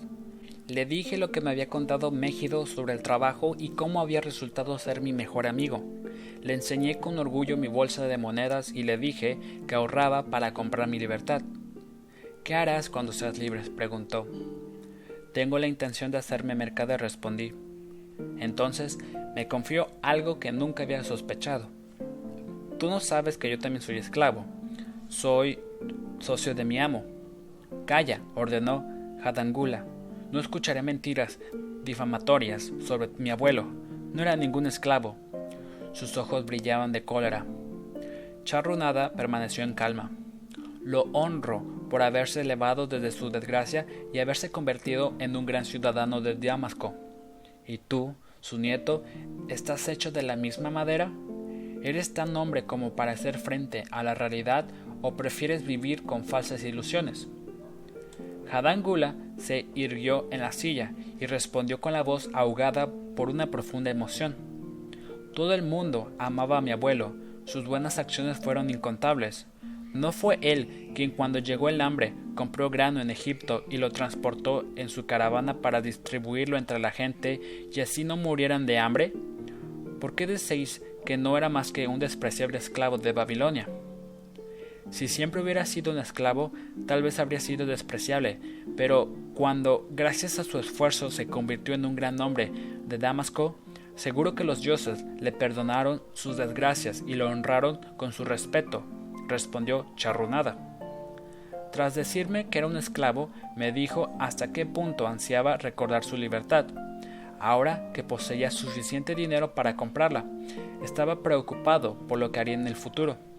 [0.71, 4.79] Le dije lo que me había contado Mégido sobre el trabajo y cómo había resultado
[4.79, 5.83] ser mi mejor amigo.
[6.45, 10.87] Le enseñé con orgullo mi bolsa de monedas y le dije que ahorraba para comprar
[10.87, 11.43] mi libertad.
[12.45, 13.63] ¿Qué harás cuando seas libre?
[13.77, 14.29] preguntó.
[15.35, 17.53] Tengo la intención de hacerme mercader, respondí.
[18.39, 18.97] Entonces
[19.35, 21.69] me confió algo que nunca había sospechado.
[22.79, 24.45] Tú no sabes que yo también soy esclavo.
[25.09, 25.59] Soy
[26.21, 27.03] socio de mi amo.
[27.87, 28.87] Calla, ordenó
[29.25, 29.85] Hadangula.
[30.33, 31.41] No escucharé mentiras
[31.83, 33.65] difamatorias sobre mi abuelo.
[34.13, 35.17] No era ningún esclavo.
[35.93, 37.45] Sus ojos brillaban de cólera.
[38.45, 40.11] Charrunada permaneció en calma.
[40.83, 46.21] Lo honro por haberse elevado desde su desgracia y haberse convertido en un gran ciudadano
[46.21, 46.95] de Damasco.
[47.67, 49.03] ¿Y tú, su nieto,
[49.49, 51.11] estás hecho de la misma madera?
[51.83, 54.67] ¿Eres tan hombre como para hacer frente a la realidad
[55.03, 57.29] o prefieres vivir con falsas ilusiones?
[58.51, 63.91] Hadangula se irguió en la silla y respondió con la voz ahogada por una profunda
[63.91, 64.35] emoción.
[65.35, 69.47] Todo el mundo amaba a mi abuelo, sus buenas acciones fueron incontables.
[69.93, 74.65] ¿No fue él quien cuando llegó el hambre compró grano en Egipto y lo transportó
[74.77, 77.41] en su caravana para distribuirlo entre la gente
[77.73, 79.13] y así no murieran de hambre?
[80.01, 83.69] ¿Por qué decís que no era más que un despreciable esclavo de Babilonia?
[84.91, 86.53] Si siempre hubiera sido un esclavo,
[86.87, 88.41] tal vez habría sido despreciable,
[88.77, 92.53] pero cuando, gracias a su esfuerzo, se convirtió en un gran hombre
[92.87, 93.57] de Damasco,
[93.95, 98.83] seguro que los dioses le perdonaron sus desgracias y lo honraron con su respeto,
[99.29, 100.59] respondió Charrunada.
[101.71, 106.67] Tras decirme que era un esclavo, me dijo hasta qué punto ansiaba recordar su libertad.
[107.39, 110.25] Ahora que poseía suficiente dinero para comprarla,
[110.83, 113.30] estaba preocupado por lo que haría en el futuro.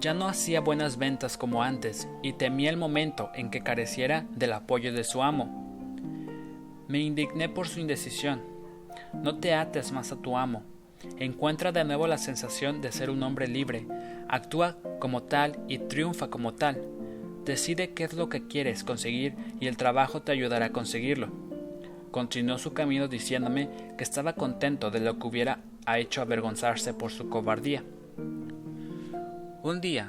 [0.00, 4.52] Ya no hacía buenas ventas como antes y temía el momento en que careciera del
[4.52, 6.04] apoyo de su amo.
[6.86, 8.40] Me indigné por su indecisión.
[9.12, 10.62] No te ates más a tu amo.
[11.18, 13.88] Encuentra de nuevo la sensación de ser un hombre libre.
[14.28, 16.80] Actúa como tal y triunfa como tal.
[17.44, 21.28] Decide qué es lo que quieres conseguir y el trabajo te ayudará a conseguirlo.
[22.12, 25.60] Continuó su camino diciéndome que estaba contento de lo que hubiera
[25.96, 27.82] hecho avergonzarse por su cobardía.
[29.62, 30.08] Un día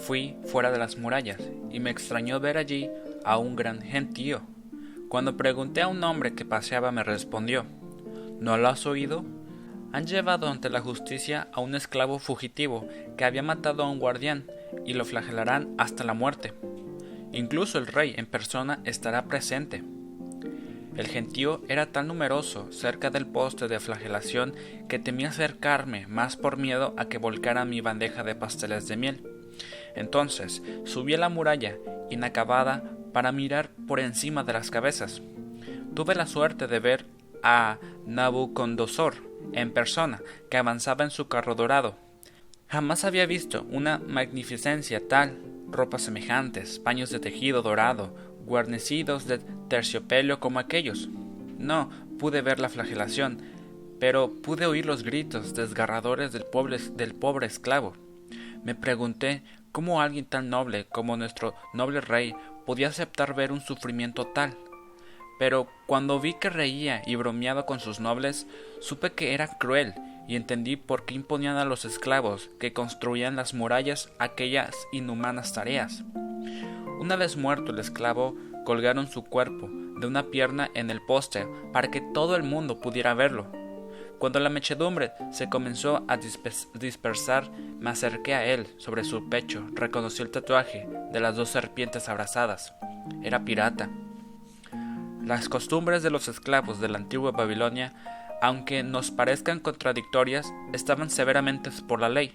[0.00, 1.38] fui fuera de las murallas
[1.70, 2.90] y me extrañó ver allí
[3.24, 4.42] a un gran gentío.
[5.08, 7.64] Cuando pregunté a un hombre que paseaba me respondió
[8.40, 9.24] ¿No lo has oído?
[9.92, 14.46] Han llevado ante la justicia a un esclavo fugitivo que había matado a un guardián
[14.84, 16.52] y lo flagelarán hasta la muerte.
[17.32, 19.84] Incluso el rey en persona estará presente.
[20.98, 24.52] El gentío era tan numeroso cerca del poste de flagelación
[24.88, 29.22] que temía acercarme más por miedo a que volcara mi bandeja de pasteles de miel.
[29.94, 31.76] Entonces subí a la muralla
[32.10, 32.82] inacabada
[33.12, 35.22] para mirar por encima de las cabezas.
[35.94, 37.06] Tuve la suerte de ver
[37.44, 39.14] a Nabucodonosor
[39.52, 41.94] en persona, que avanzaba en su carro dorado.
[42.66, 45.38] Jamás había visto una magnificencia tal,
[45.70, 48.12] ropas semejantes, paños de tejido dorado,
[48.48, 51.08] guarnecidos de terciopelo como aquellos.
[51.58, 53.40] No pude ver la flagelación,
[54.00, 57.94] pero pude oír los gritos desgarradores del pobre, del pobre esclavo.
[58.64, 62.34] Me pregunté cómo alguien tan noble como nuestro noble rey
[62.66, 64.56] podía aceptar ver un sufrimiento tal.
[65.38, 68.46] Pero cuando vi que reía y bromeaba con sus nobles,
[68.80, 69.94] supe que era cruel
[70.26, 76.04] y entendí por qué imponían a los esclavos que construían las murallas aquellas inhumanas tareas.
[76.98, 78.34] Una vez muerto el esclavo,
[78.64, 79.68] colgaron su cuerpo
[80.00, 83.46] de una pierna en el poste para que todo el mundo pudiera verlo.
[84.18, 90.22] Cuando la mechedumbre se comenzó a dispersar, me acerqué a él sobre su pecho, reconocí
[90.22, 92.74] el tatuaje de las dos serpientes abrazadas.
[93.22, 93.88] Era pirata.
[95.22, 97.94] Las costumbres de los esclavos de la antigua Babilonia,
[98.42, 102.32] aunque nos parezcan contradictorias, estaban severamente por la ley.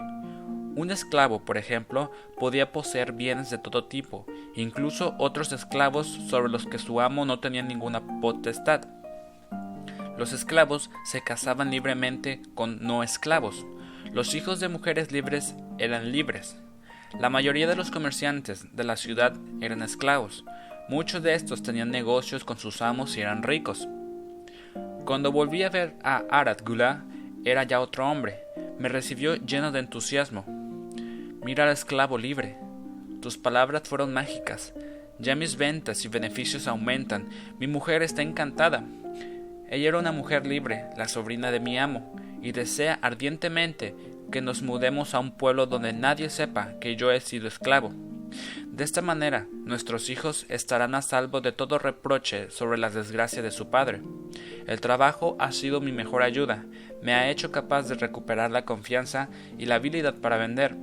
[0.76, 6.66] Un esclavo, por ejemplo, podía poseer bienes de todo tipo, incluso otros esclavos sobre los
[6.66, 8.82] que su amo no tenía ninguna potestad.
[10.18, 13.66] Los esclavos se casaban libremente con no esclavos.
[14.12, 16.56] Los hijos de mujeres libres eran libres.
[17.20, 20.44] La mayoría de los comerciantes de la ciudad eran esclavos.
[20.90, 23.88] Muchos de estos tenían negocios con sus amos y eran ricos.
[25.06, 27.04] Cuando volví a ver a Arad Gula,
[27.46, 28.40] era ya otro hombre.
[28.80, 30.62] Me recibió lleno de entusiasmo.
[31.46, 32.56] Mira al esclavo libre.
[33.22, 34.74] Tus palabras fueron mágicas.
[35.20, 37.28] Ya mis ventas y beneficios aumentan.
[37.60, 38.86] Mi mujer está encantada.
[39.70, 43.96] Ella era una mujer libre, la sobrina de mi amo, y desea ardientemente
[44.32, 47.94] que nos mudemos a un pueblo donde nadie sepa que yo he sido esclavo.
[48.68, 53.52] De esta manera, nuestros hijos estarán a salvo de todo reproche sobre las desgracias de
[53.52, 54.02] su padre.
[54.66, 56.66] El trabajo ha sido mi mejor ayuda,
[57.02, 60.76] me ha hecho capaz de recuperar la confianza y la habilidad para vender.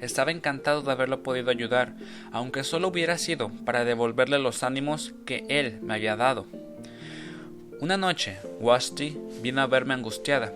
[0.00, 1.94] Estaba encantado de haberlo podido ayudar,
[2.32, 6.46] aunque solo hubiera sido para devolverle los ánimos que él me había dado.
[7.80, 10.52] Una noche, Wasti vino a verme angustiada.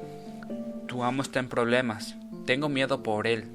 [0.86, 2.16] Tu amo está en problemas.
[2.46, 3.46] Tengo miedo por él.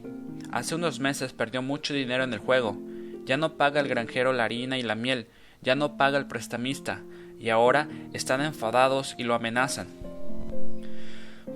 [0.52, 2.78] Hace unos meses perdió mucho dinero en el juego.
[3.26, 5.28] Ya no paga el granjero la harina y la miel.
[5.62, 7.02] Ya no paga el prestamista.
[7.40, 9.88] Y ahora están enfadados y lo amenazan.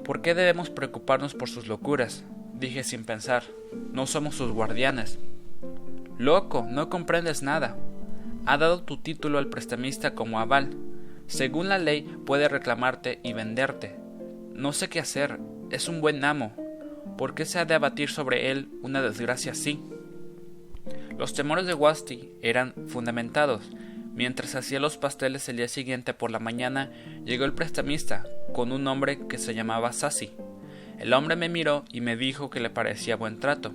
[0.05, 2.23] ¿Por qué debemos preocuparnos por sus locuras?
[2.53, 3.43] Dije sin pensar.
[3.91, 5.19] No somos sus guardianes.
[6.17, 7.75] Loco, no comprendes nada.
[8.45, 10.75] Ha dado tu título al prestamista como aval.
[11.27, 13.95] Según la ley puede reclamarte y venderte.
[14.53, 15.39] No sé qué hacer.
[15.71, 16.53] Es un buen amo.
[17.17, 19.79] ¿Por qué se ha de abatir sobre él una desgracia así?
[21.17, 23.69] Los temores de Wasti eran fundamentados.
[24.13, 26.91] Mientras hacía los pasteles el día siguiente por la mañana,
[27.25, 30.31] llegó el prestamista con un hombre que se llamaba Sassi.
[31.03, 33.73] El hombre me miró y me dijo que le parecía buen trato.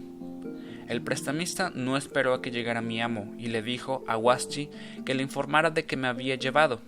[0.89, 4.71] El prestamista no esperó a que llegara mi amo y le dijo a Wasti
[5.05, 6.81] que le informara de que me había llevado.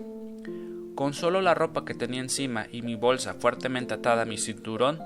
[0.94, 4.98] Con solo la ropa que tenía encima y mi bolsa fuertemente atada a mi cinturón,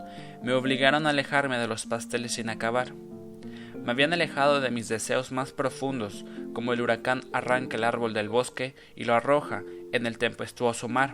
[0.45, 2.95] me obligaron a alejarme de los pasteles sin acabar.
[2.95, 8.29] Me habían alejado de mis deseos más profundos, como el huracán arranca el árbol del
[8.29, 11.13] bosque y lo arroja en el tempestuoso mar.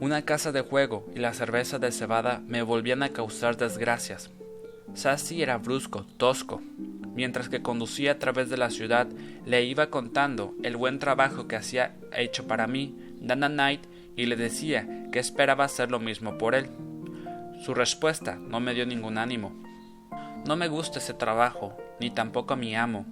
[0.00, 4.30] Una casa de juego y la cerveza de cebada me volvían a causar desgracias.
[4.94, 6.60] Sassy era brusco, tosco.
[7.14, 9.06] Mientras que conducía a través de la ciudad,
[9.46, 13.82] le iba contando el buen trabajo que hacía hecho para mí Dana Knight
[14.16, 16.70] y le decía que esperaba hacer lo mismo por él.
[17.64, 19.52] Su respuesta no me dio ningún ánimo.
[20.44, 23.06] No me gusta ese trabajo, ni tampoco a mi amo.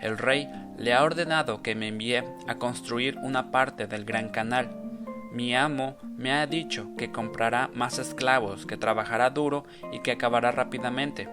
[0.00, 4.91] El rey le ha ordenado que me envíe a construir una parte del gran canal.
[5.32, 10.52] Mi amo me ha dicho que comprará más esclavos, que trabajará duro y que acabará
[10.52, 11.28] rápidamente.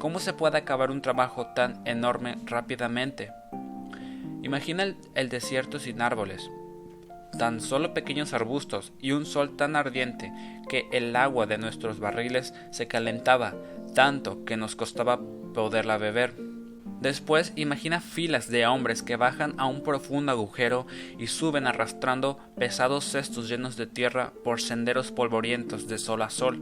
[0.00, 3.30] ¿Cómo se puede acabar un trabajo tan enorme rápidamente?
[4.42, 6.50] Imagina el, desierto sin árboles,
[7.38, 10.32] tan solo pequeños arbustos y un sol tan ardiente
[10.68, 13.54] que el agua de nuestros barriles se calentaba
[13.94, 15.20] tanto que nos costaba
[15.54, 16.49] poderla beber.
[17.00, 20.86] Después imagina filas de hombres que bajan a un profundo agujero
[21.18, 26.60] y suben arrastrando pesados cestos llenos de tierra por senderos polvorientos de sol a sol.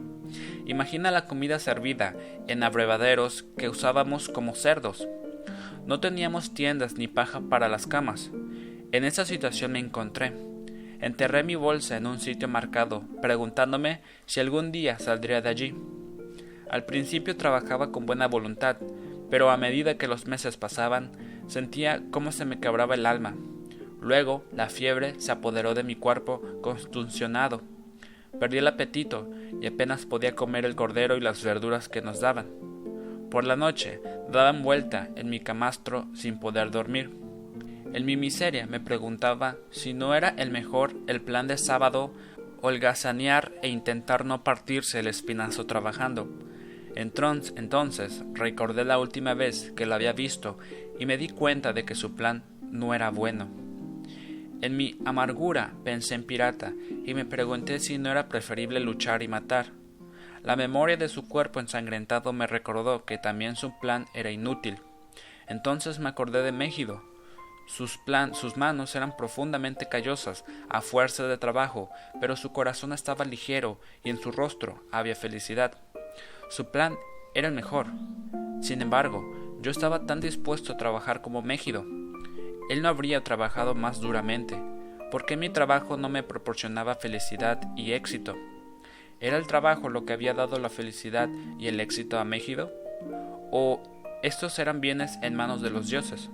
[0.64, 2.14] Imagina la comida servida
[2.46, 5.08] en abrevaderos que usábamos como cerdos.
[5.86, 8.30] No teníamos tiendas ni paja para las camas.
[8.92, 10.32] En esa situación me encontré.
[11.00, 15.74] Enterré mi bolsa en un sitio marcado, preguntándome si algún día saldría de allí.
[16.70, 18.76] Al principio trabajaba con buena voluntad,
[19.30, 21.12] pero a medida que los meses pasaban,
[21.46, 23.34] sentía cómo se me quebraba el alma.
[24.00, 27.62] Luego la fiebre se apoderó de mi cuerpo constulsionado.
[28.38, 29.28] Perdí el apetito
[29.60, 32.46] y apenas podía comer el cordero y las verduras que nos daban.
[33.30, 37.10] Por la noche daban vuelta en mi camastro sin poder dormir.
[37.92, 42.12] En mi miseria me preguntaba si no era el mejor el plan de sábado
[42.60, 46.28] holgazanear e intentar no partirse el espinazo trabajando.
[46.98, 50.58] Entonces recordé la última vez que la había visto
[50.98, 53.46] y me di cuenta de que su plan no era bueno.
[54.60, 56.72] En mi amargura pensé en pirata
[57.06, 59.66] y me pregunté si no era preferible luchar y matar.
[60.42, 64.80] La memoria de su cuerpo ensangrentado me recordó que también su plan era inútil.
[65.46, 67.00] Entonces me acordé de Méxido,
[67.68, 68.00] sus,
[68.32, 74.10] sus manos eran profundamente callosas, a fuerza de trabajo, pero su corazón estaba ligero y
[74.10, 75.78] en su rostro había felicidad.
[76.48, 76.96] Su plan
[77.34, 77.86] era el mejor.
[78.62, 79.22] Sin embargo,
[79.60, 81.84] yo estaba tan dispuesto a trabajar como Mégido.
[82.70, 84.60] Él no habría trabajado más duramente.
[85.10, 88.34] ¿Por qué mi trabajo no me proporcionaba felicidad y éxito?
[89.20, 92.72] ¿Era el trabajo lo que había dado la felicidad y el éxito a Mégido?
[93.50, 93.82] ¿O
[94.22, 96.30] estos eran bienes en manos de los dioses?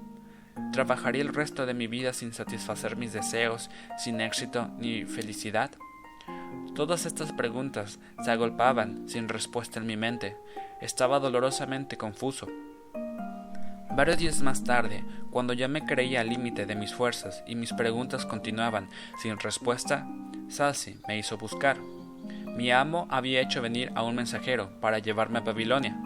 [0.72, 5.70] ¿Trabajaría el resto de mi vida sin satisfacer mis deseos, sin éxito ni felicidad?
[6.74, 10.36] Todas estas preguntas se agolpaban sin respuesta en mi mente.
[10.80, 12.48] Estaba dolorosamente confuso.
[13.94, 17.72] Varios días más tarde, cuando ya me creía al límite de mis fuerzas y mis
[17.72, 18.88] preguntas continuaban
[19.22, 20.04] sin respuesta,
[20.48, 21.78] Salsi me hizo buscar.
[22.56, 25.96] Mi amo había hecho venir a un mensajero para llevarme a Babilonia.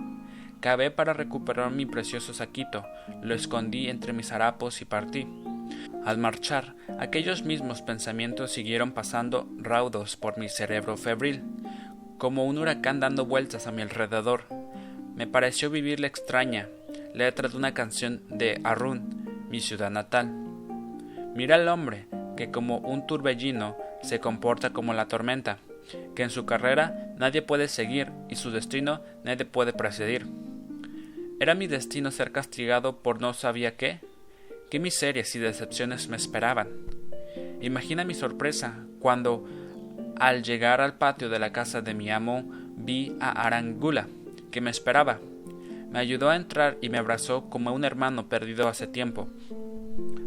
[0.61, 2.85] Cavé para recuperar mi precioso saquito,
[3.23, 5.27] lo escondí entre mis harapos y partí.
[6.09, 11.43] Al marchar, aquellos mismos pensamientos siguieron pasando raudos por mi cerebro febril,
[12.17, 14.45] como un huracán dando vueltas a mi alrededor.
[15.15, 16.67] Me pareció vivir la extraña
[17.13, 20.33] letra de una canción de Arun, mi ciudad natal.
[21.35, 22.07] Mira al hombre
[22.39, 25.59] que como un turbellino se comporta como la tormenta,
[26.15, 30.27] que en su carrera nadie puede seguir y su destino nadie puede precedir.
[31.39, 34.01] ¿Era mi destino ser castigado por no sabía qué?
[34.71, 36.69] ¿Qué miserias y decepciones me esperaban?
[37.63, 39.47] Imagina mi sorpresa cuando,
[40.17, 42.45] al llegar al patio de la casa de mi amo,
[42.77, 44.09] vi a Arangula,
[44.51, 45.21] que me esperaba.
[45.91, 49.31] Me ayudó a entrar y me abrazó como un hermano perdido hace tiempo.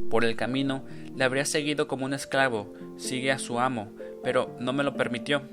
[0.10, 0.84] Por el camino
[1.16, 3.92] le habría seguido como un esclavo, sigue a su amo,
[4.24, 5.44] pero no me lo permitió.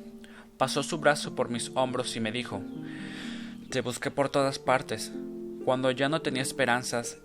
[0.57, 2.63] Pasó su brazo por mis hombros y me dijo
[3.69, 5.13] Te busqué por todas partes,
[5.67, 7.19] cuando ya no tenía esperanzas,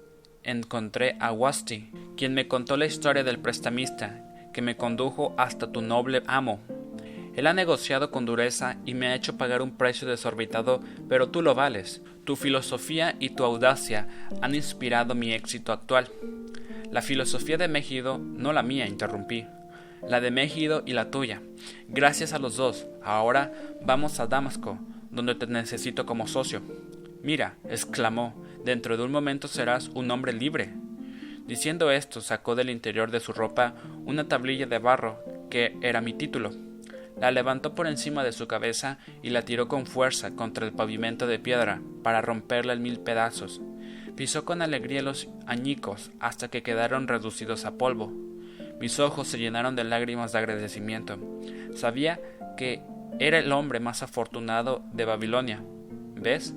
[0.44, 4.24] encontré a Wasti, quien me contó la historia del prestamista,
[4.54, 6.60] que me condujo hasta tu noble amo.
[7.36, 11.42] Él ha negociado con dureza y me ha hecho pagar un precio desorbitado, pero tú
[11.42, 12.02] lo vales.
[12.26, 14.08] Tu filosofía y tu audacia
[14.42, 16.10] han inspirado mi éxito actual.
[16.92, 19.48] La filosofía de Mégido, no la mía, interrumpí.
[20.08, 21.42] La de Mégido y la tuya.
[21.88, 22.86] Gracias a los dos.
[23.04, 24.78] Ahora vamos a Damasco,
[25.10, 26.62] donde te necesito como socio.
[27.24, 30.74] Mira, exclamó, dentro de un momento serás un hombre libre.
[31.46, 36.14] Diciendo esto, sacó del interior de su ropa una tablilla de barro, que era mi
[36.14, 36.52] título.
[37.20, 41.28] La levantó por encima de su cabeza y la tiró con fuerza contra el pavimento
[41.28, 43.62] de piedra para romperla en mil pedazos.
[44.16, 48.12] Pisó con alegría los añicos hasta que quedaron reducidos a polvo.
[48.80, 51.18] Mis ojos se llenaron de lágrimas de agradecimiento.
[51.76, 52.20] Sabía
[52.58, 52.82] que
[53.20, 55.64] era el hombre más afortunado de Babilonia.
[56.16, 56.54] ¿Ves?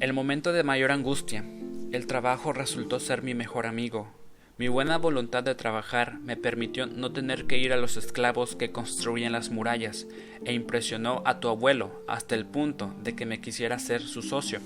[0.00, 1.44] El momento de mayor angustia.
[1.92, 4.08] El trabajo resultó ser mi mejor amigo.
[4.56, 8.72] Mi buena voluntad de trabajar me permitió no tener que ir a los esclavos que
[8.72, 10.06] construían las murallas,
[10.46, 14.60] e impresionó a tu abuelo hasta el punto de que me quisiera ser su socio.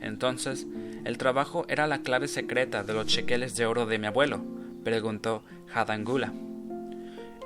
[0.00, 0.68] Entonces,
[1.04, 4.44] ¿el trabajo era la clave secreta de los chequeles de oro de mi abuelo?
[4.84, 5.42] preguntó
[5.74, 6.32] Hadangula.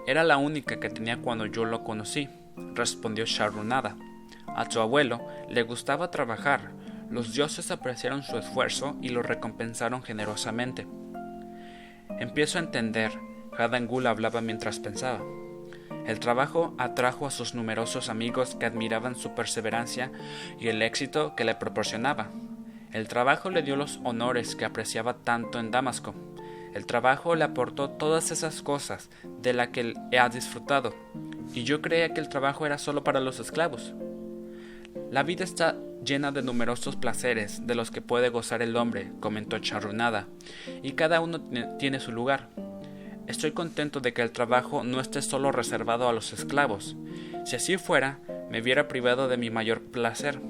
[0.06, 2.28] Era la única que tenía cuando yo lo conocí,
[2.74, 3.96] respondió Sharunada.
[4.54, 6.81] A tu abuelo le gustaba trabajar,
[7.12, 10.86] los dioses apreciaron su esfuerzo y lo recompensaron generosamente.
[12.18, 13.12] Empiezo a entender,
[13.56, 15.20] Hadangula hablaba mientras pensaba.
[16.06, 20.10] El trabajo atrajo a sus numerosos amigos que admiraban su perseverancia
[20.58, 22.30] y el éxito que le proporcionaba.
[22.92, 26.14] El trabajo le dio los honores que apreciaba tanto en Damasco.
[26.74, 29.10] El trabajo le aportó todas esas cosas
[29.42, 30.94] de las que él ha disfrutado,
[31.52, 33.92] y yo creía que el trabajo era solo para los esclavos.
[35.12, 39.58] La vida está llena de numerosos placeres de los que puede gozar el hombre, comentó
[39.58, 40.26] Charrunada,
[40.82, 41.38] y cada uno
[41.78, 42.48] tiene su lugar.
[43.26, 46.96] Estoy contento de que el trabajo no esté solo reservado a los esclavos.
[47.44, 50.40] Si así fuera, me viera privado de mi mayor placer.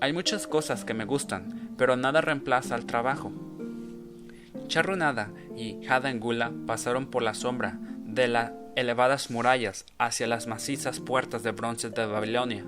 [0.00, 3.30] Hay muchas cosas que me gustan, pero nada reemplaza al trabajo.
[4.68, 11.42] Charrunada y Hadangula pasaron por la sombra de las elevadas murallas hacia las macizas puertas
[11.42, 12.64] de bronce de Babilonia.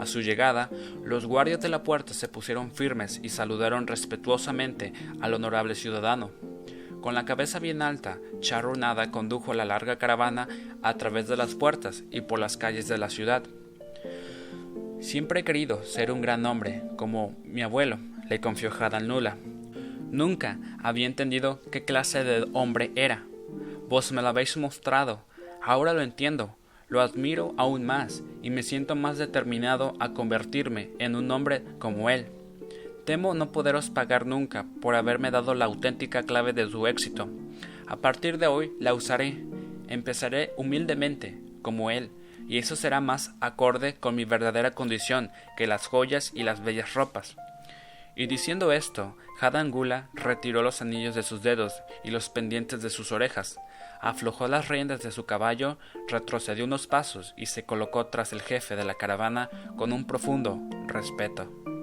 [0.00, 0.70] A su llegada,
[1.04, 6.30] los guardias de la puerta se pusieron firmes y saludaron respetuosamente al honorable ciudadano.
[7.02, 10.48] Con la cabeza bien alta, Charunada condujo la larga caravana
[10.80, 13.42] a través de las puertas y por las calles de la ciudad.
[15.00, 17.98] Siempre he querido ser un gran hombre, como mi abuelo,
[18.30, 19.36] le confió Hadan Nula.
[20.10, 23.26] Nunca había entendido qué clase de hombre era.
[23.90, 25.26] Vos me lo habéis mostrado.
[25.60, 26.56] Ahora lo entiendo.
[26.90, 32.10] Lo admiro aún más y me siento más determinado a convertirme en un hombre como
[32.10, 32.26] él.
[33.06, 37.28] Temo no poderos pagar nunca por haberme dado la auténtica clave de su éxito.
[37.86, 39.38] A partir de hoy la usaré.
[39.88, 42.10] Empezaré humildemente, como él,
[42.48, 46.94] y eso será más acorde con mi verdadera condición que las joyas y las bellas
[46.94, 47.36] ropas.
[48.16, 51.72] Y diciendo esto, Hadangula retiró los anillos de sus dedos
[52.02, 53.58] y los pendientes de sus orejas,
[54.00, 55.78] aflojó las riendas de su caballo,
[56.08, 60.58] retrocedió unos pasos y se colocó tras el jefe de la caravana con un profundo
[60.86, 61.79] respeto.